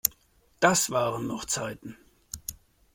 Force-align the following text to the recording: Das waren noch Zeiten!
Das 0.59 0.89
waren 0.89 1.27
noch 1.27 1.45
Zeiten! 1.45 1.95